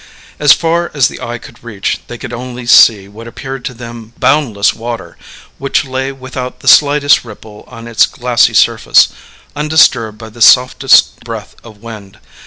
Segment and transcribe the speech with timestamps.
[0.39, 4.13] As far as the eye could reach they could only see what appeared to them
[4.17, 5.15] boundless water,
[5.59, 9.09] which lay without the slightest ripple on its glassy surface,
[9.55, 12.17] undisturbed by the softest breath of wind.